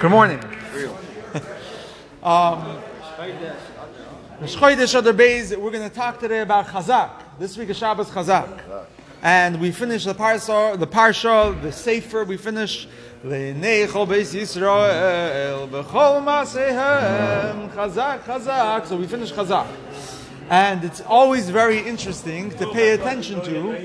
[0.00, 0.42] Good morning.
[2.22, 2.80] um,
[4.94, 7.10] Other we're going to talk today about Chazak.
[7.38, 8.86] This week is Shabbos Chazak.
[9.22, 12.88] And we finish the parsha, the parsha, the sefer, we finish
[13.22, 18.86] L'neichol Beis Yisrael, B'chol Masehem, Chazak, Chazak.
[18.86, 19.66] So we finish Chazak.
[20.48, 23.76] And it's always very interesting to pay attention to.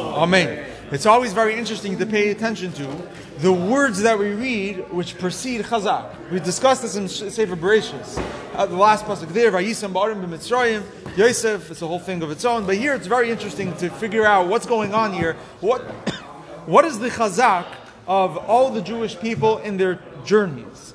[0.00, 0.75] Amen.
[0.92, 3.08] It's always very interesting to pay attention to
[3.38, 6.30] the words that we read which precede Chazak.
[6.30, 8.22] We discussed this in Sefer Bereshis.
[8.54, 10.84] Uh, the last pasuk there, Vayisam Ba'arim b'Mitzrayim,
[11.16, 12.66] Yosef, it's a whole thing of its own.
[12.66, 15.34] But here it's very interesting to figure out what's going on here.
[15.60, 15.80] What,
[16.66, 17.66] what is the Chazak
[18.06, 20.94] of all the Jewish people in their journeys?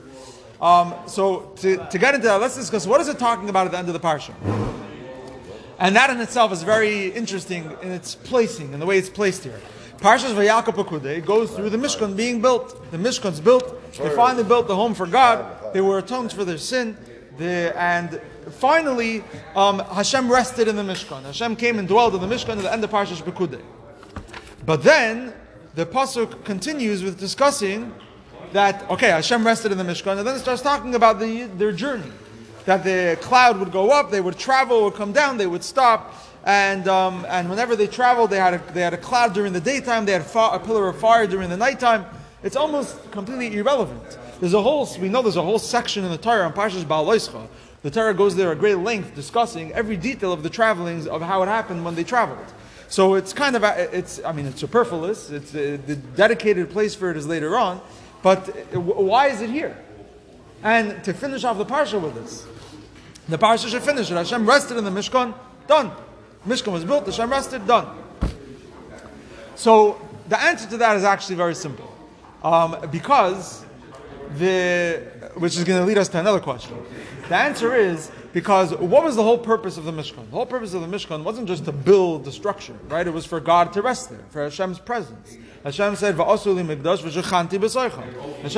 [0.61, 3.73] Um, so to, to get into that, let's discuss what is it talking about at
[3.73, 4.33] the end of the parsha.
[5.79, 9.43] And that in itself is very interesting in its placing, and the way it's placed
[9.43, 9.59] here.
[10.01, 12.89] Parshas Vayakhel Pekude goes through the Mishkan being built.
[12.89, 13.93] The Mishkan's built.
[13.93, 15.73] They finally built the home for God.
[15.75, 16.97] They were atoned for their sin.
[17.37, 19.23] The, and finally,
[19.55, 21.21] um, Hashem rested in the Mishkan.
[21.21, 23.61] Hashem came and dwelled in the Mishkan at the end of Parshas Pekude.
[24.65, 25.35] But then
[25.75, 27.93] the pasuk continues with discussing
[28.53, 31.71] that okay, Hashem rested in the Mishkan, and then it starts talking about the, their
[31.71, 32.11] journey.
[32.65, 36.15] That the cloud would go up, they would travel, would come down, they would stop
[36.45, 39.61] and um, and whenever they traveled, they had a, they had a cloud during the
[39.61, 42.05] daytime, they had a pillar of fire during the nighttime.
[42.43, 44.17] It's almost completely irrelevant.
[44.39, 47.47] There's a whole we know there's a whole section in the Torah on Parshas Ba'aloischa.
[47.83, 51.43] The Torah goes there at great length discussing every detail of the travelings of how
[51.43, 52.45] it happened when they traveled.
[52.87, 55.29] So it's kind of it's I mean it's superfluous.
[55.29, 57.81] It's uh, the dedicated place for it is later on,
[58.23, 59.77] but uh, why is it here?
[60.63, 62.45] And to finish off the parsha with this,
[63.29, 64.15] the parsha should finish it.
[64.15, 65.33] Hashem rested in the Mishkan,
[65.67, 65.91] done.
[66.47, 67.87] Mishkan was built, the Shem rested, done.
[69.55, 71.87] So the answer to that is actually very simple.
[72.43, 73.63] Um, because
[74.37, 75.03] the,
[75.35, 76.77] which is going to lead us to another question.
[77.29, 80.25] The answer is because what was the whole purpose of the Mishkan?
[80.29, 83.05] The whole purpose of the Mishkan wasn't just to build the structure, right?
[83.05, 85.37] It was for God to rest there, for Hashem's presence.
[85.63, 86.57] Hashem said, Hashem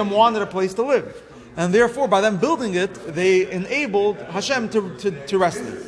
[0.09, 1.21] wanted a place to live.
[1.57, 5.81] And therefore, by them building it, they enabled Hashem to, to, to rest there.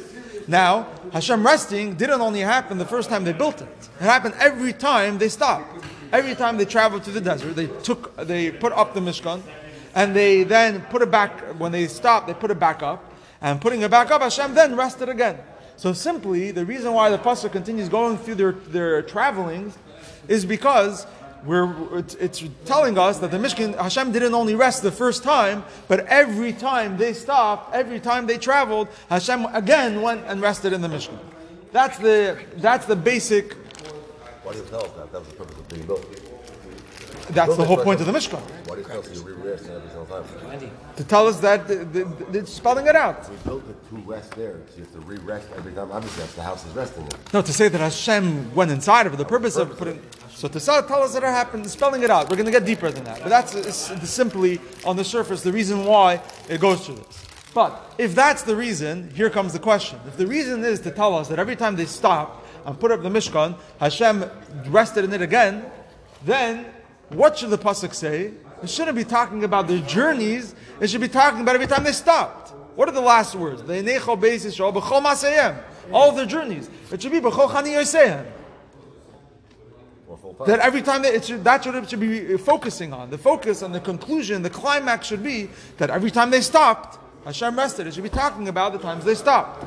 [0.48, 3.68] Now, Hashem resting didn't only happen the first time they built it.
[4.00, 5.86] It happened every time they stopped.
[6.12, 9.42] Every time they traveled to the desert, they took, they put up the Mishkan,
[9.96, 11.40] and they then put it back.
[11.58, 13.12] When they stopped, they put it back up,
[13.42, 15.40] and putting it back up, Hashem then rested again.
[15.78, 19.78] So simply, the reason why the pasuk continues going through their their travelings
[20.28, 21.06] is because
[21.46, 25.64] we're, it's, it's, telling us that the Mishkan, Hashem didn't only rest the first time,
[25.88, 30.82] but every time they stopped, every time they traveled, Hashem again went and rested in
[30.82, 31.20] the Mishkan.
[31.72, 33.54] That's the, that's the basic.
[34.44, 35.12] Why do you tell us that?
[35.12, 36.06] That was the purpose of being built.
[37.30, 38.40] That's the whole point of the Mishkan.
[38.68, 40.72] Why do you tell us you re-rest every single time?
[40.96, 43.30] To tell us that the, the, the, spelling it out.
[43.30, 45.92] We built it to rest there, so you have to re-rest every time.
[45.92, 47.12] Obviously, that's the house is resting in.
[47.34, 50.02] No, to say that Hashem went inside of it, the purpose, of putting.
[50.36, 52.92] So to tell us that it happened, spelling it out, we're going to get deeper
[52.92, 53.22] than that.
[53.24, 53.54] But that's
[54.10, 57.26] simply on the surface the reason why it goes through this.
[57.54, 59.98] But if that's the reason, here comes the question.
[60.06, 63.02] If the reason is to tell us that every time they stopped and put up
[63.02, 64.30] the Mishkan, Hashem
[64.68, 65.72] rested in it again,
[66.26, 66.66] then
[67.10, 68.34] what should the pasuk say?
[68.62, 70.54] It shouldn't be talking about their journeys.
[70.82, 72.52] It should be talking about every time they stopped.
[72.76, 73.62] What are the last words?
[75.94, 76.70] All of their journeys.
[76.92, 77.22] It should be
[80.46, 83.10] that every time they, it should, that's what it should be focusing on.
[83.10, 87.58] The focus and the conclusion, the climax should be that every time they stopped, Hashem
[87.58, 87.88] rested.
[87.88, 89.66] It should be talking about the times they stopped.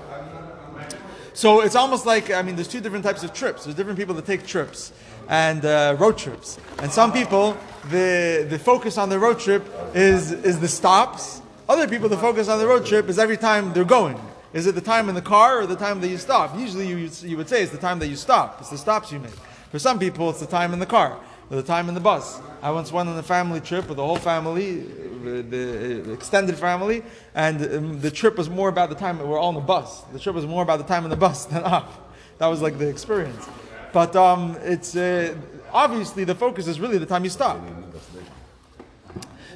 [1.34, 3.64] So it's almost like I mean, there's two different types of trips.
[3.64, 4.92] There's different people that take trips
[5.28, 7.56] and uh, road trips, and some people
[7.90, 9.64] the the focus on the road trip
[9.94, 11.42] is is the stops.
[11.68, 14.18] Other people, the focus on the road trip is every time they're going.
[14.54, 16.58] Is it the time in the car or the time that you stop?
[16.58, 18.56] Usually, you, you would say it's the time that you stop.
[18.60, 19.34] It's the stops you make.
[19.70, 21.18] For some people, it's the time in the car
[21.50, 22.40] or the time in the bus.
[22.62, 27.02] I once went on a family trip with the whole family, the extended family,
[27.34, 30.02] and um, the trip was more about the time we were all on the bus.
[30.12, 32.12] The trip was more about the time in the bus than up.
[32.38, 33.48] That was like the experience.
[33.92, 35.34] But um, it's uh,
[35.72, 37.60] obviously the focus is really the time you stop.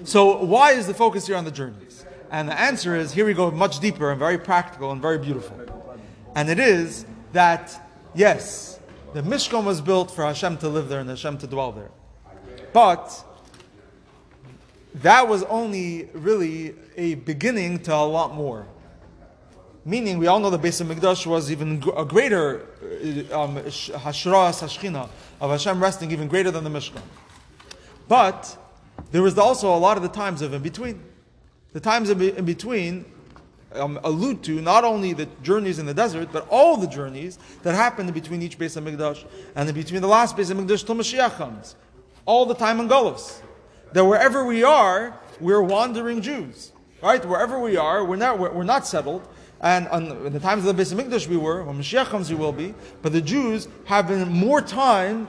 [0.05, 2.05] So why is the focus here on the journeys?
[2.31, 5.61] And the answer is here we go much deeper and very practical and very beautiful.
[6.35, 7.79] And it is that
[8.15, 8.81] yes,
[9.13, 11.91] the Mishkan was built for Hashem to live there and Hashem to dwell there.
[12.73, 13.25] But
[14.95, 18.67] that was only really a beginning to a lot more.
[19.85, 22.67] Meaning, we all know the Beis Hamikdash was even a greater
[23.33, 25.09] uh, um, Hashchina
[25.41, 27.03] of Hashem resting, even greater than the Mishkan.
[28.07, 28.57] But
[29.11, 31.03] there was also a lot of the times of in between.
[31.73, 33.07] The times in between
[33.75, 37.75] um, allude to not only the journeys in the desert, but all the journeys that
[37.75, 39.25] happened between each Beis Hamikdash
[39.55, 41.77] and between the last Beis Hamikdash till Mashiach comes.
[42.25, 43.41] All the time in Golos.
[43.93, 46.73] That wherever we are, we're wandering Jews.
[47.03, 47.25] Right?
[47.25, 49.27] Wherever we are, we're not, we're, we're not settled.
[49.61, 52.37] And on, in the times of the Beis Hamikdash we were, when Mashiach comes we
[52.37, 55.29] will be, but the Jews have been more time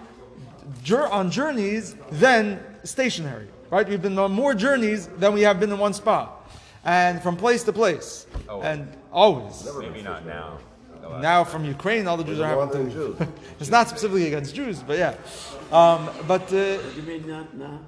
[0.92, 3.48] on journeys than stationary.
[3.70, 3.88] Right?
[3.88, 6.52] We've been on more journeys than we have been in one spot.
[6.86, 8.28] And from place to place.
[8.50, 9.68] And always.
[9.80, 10.58] Maybe not now.
[11.20, 12.92] Now from Ukraine, all the Jews are having to.
[12.92, 13.16] Jews.
[13.60, 15.16] it's not specifically against Jews, but yeah.
[15.72, 17.80] Um, but uh, You mean not now?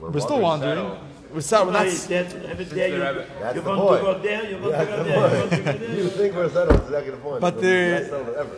[0.00, 0.76] we're still wandering.
[0.76, 0.98] settled.
[1.32, 4.00] We're, settled, we're Why not, is that every day you, That's you the want point.
[4.00, 5.96] to go there, you want That's to go the there, you want to go there.
[5.96, 7.40] You think we're settled, that's exactly the point.
[7.40, 8.50] But We're not settled ever.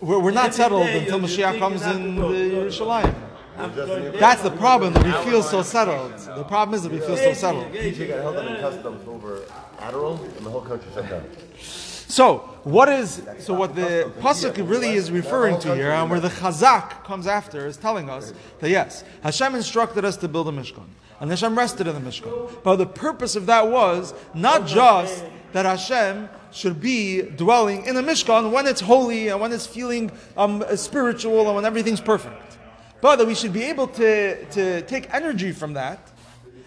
[0.00, 2.32] we're, we're not settled day until you- you Mashiach comes in to go.
[2.32, 3.14] the Yerushalayim.
[3.58, 4.20] I'm Just going in- there.
[4.20, 6.18] That's the problem, that we feel so settled.
[6.18, 7.72] The problem is that we feel so settled.
[7.72, 9.42] PJ got held up in customs over
[9.78, 11.24] Adderall, and the whole country shut down.
[11.60, 16.28] So, what is so what the pasuk really is referring to here, and where the
[16.28, 20.84] Chazak comes after, is telling us that yes, Hashem instructed us to build a mishkan,
[21.20, 22.62] and Hashem rested in the mishkan.
[22.62, 28.02] But the purpose of that was not just that Hashem should be dwelling in a
[28.02, 32.58] mishkan when it's holy and when it's feeling um, spiritual and when everything's perfect,
[33.02, 36.10] but that we should be able to to take energy from that,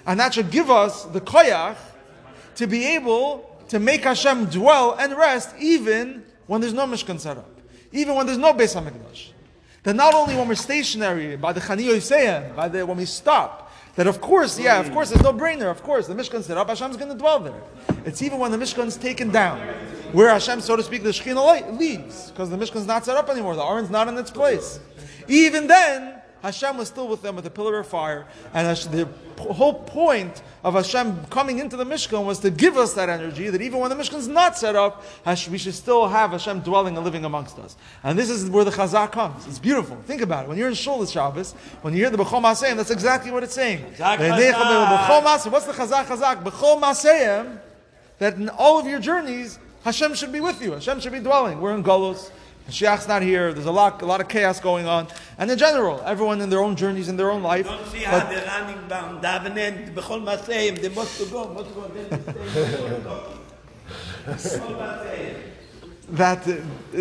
[0.06, 1.78] and that should give us the koyach
[2.58, 7.38] to be able to make Hashem dwell and rest even when there's no Mishkan set
[7.38, 7.50] up,
[7.92, 9.32] even when there's no Beis Hamikdash.
[9.84, 13.72] That not only when we're stationary by the Chani Yoseyim, by the when we stop,
[13.96, 15.72] that of course, yeah, of course, there's no brainer.
[15.72, 17.62] Of course, the Mishkan set up, Hashem's going to dwell there.
[18.04, 19.60] It's even when the Mishkan's taken down,
[20.12, 23.56] where Hashem, so to speak, the Shekhinah leaves because the Mishkan's not set up anymore.
[23.56, 24.80] The Aron's not in its place.
[25.28, 29.08] Even then, Hashem was still with them with a pillar of fire, and Hash- the
[29.40, 33.62] whole point of Hashem coming into the Mishkan was to give us that energy that
[33.64, 37.04] even when the Mishkan's not set up, Hash- we should still have Hashem dwelling and
[37.04, 37.76] living amongst us.
[38.04, 39.48] And this is where the Chazak comes.
[39.48, 39.98] It's beautiful.
[40.06, 40.50] Think about it.
[40.50, 43.42] When you're in Shul this Shabbos, when you hear the Bechol Masayim, that's exactly what
[43.44, 43.84] it's saying.
[43.98, 45.24] Chazak, Bechol Chazak.
[45.24, 46.44] Mas- What's the Chazak Chazak?
[46.44, 47.60] Bechol Masayim,
[48.20, 50.74] that in all of your journeys, Hashem should be with you.
[50.74, 51.60] Hashem should be dwelling.
[51.60, 52.30] We're in Golos.
[52.68, 53.54] And not here.
[53.54, 55.08] There's a lot, a lot of chaos going on.
[55.38, 57.68] And in general, everyone in their own journeys, in their own life.
[66.10, 66.44] That,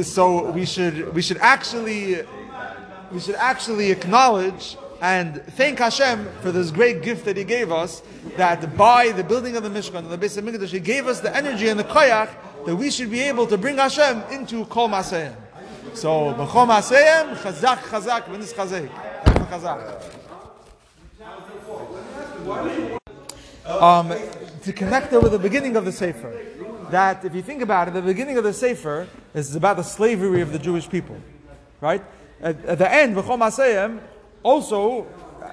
[0.03, 2.23] so we should, we should actually,
[3.13, 8.03] we should actually acknowledge and thank Hashem for this great gift that He gave us.
[8.39, 11.35] That by the building of the Mishkan and the Beis Hamikdash, He gave us the
[11.37, 12.31] energy and the koyach
[12.65, 15.37] that we should be able to bring Hashem into Kol Masayin.
[15.95, 18.89] So B'chol Masayim, Chazak Chazak, V'nis Chazek,
[19.47, 20.03] Chazak.
[23.81, 24.13] um,
[24.63, 26.41] to connect it with the beginning of the Sefer.
[26.91, 30.41] That, if you think about it, the beginning of the Sefer is about the slavery
[30.41, 31.17] of the Jewish people.
[31.81, 32.03] Right?
[32.41, 34.01] At, at the end, V'chol Masayim,
[34.43, 35.07] also,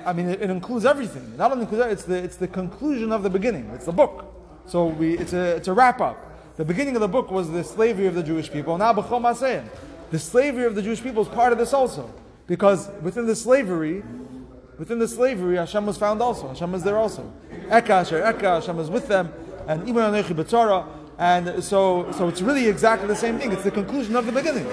[0.03, 1.37] I mean, it, it includes everything.
[1.37, 3.69] Not only includes it's the, it's the conclusion of the beginning.
[3.75, 4.25] It's the book.
[4.65, 6.17] So we, it's a, it's a wrap up.
[6.57, 8.75] The beginning of the book was the slavery of the Jewish people.
[8.77, 9.67] Now, B'chol Masayim.
[10.11, 12.13] The slavery of the Jewish people is part of this also.
[12.47, 14.03] Because within the slavery,
[14.81, 16.47] Within the slavery, Hashem was found also.
[16.47, 17.31] Hashem was there also.
[17.67, 19.31] Eka, Asher Eka, Hashem was with them,
[19.67, 20.87] and Iman Anechi B'tzarah.
[21.19, 23.51] And so, so it's really exactly the same thing.
[23.51, 24.65] It's the conclusion of the beginning.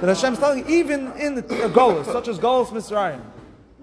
[0.00, 3.20] That Hashem's telling, even in a Golos, such as Golos Mitzrayim,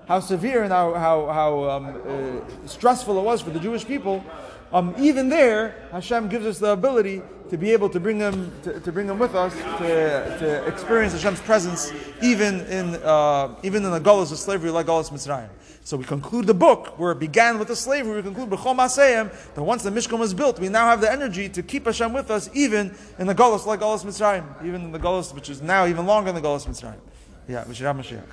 [0.08, 4.24] how severe and how, how, how um, uh, stressful it was for the Jewish people,
[4.72, 8.80] um, even there, Hashem gives us the ability to be able to bring them to,
[8.80, 13.92] to bring them with us to, to experience Hashem's presence, even in uh, even in
[13.92, 15.50] the Golos of slavery like Golos Mitzrayim.
[15.84, 18.16] So we conclude the book where it began with the slavery.
[18.16, 21.48] We conclude B'chol Masayim that once the Mishkan was built, we now have the energy
[21.50, 25.00] to keep Hashem with us, even in the Golos like Golos Mitzrayim, even in the
[25.00, 27.00] Golos which is now even longer than the Golos Mitzrayim.
[27.48, 28.24] Yeah, have Mashiach.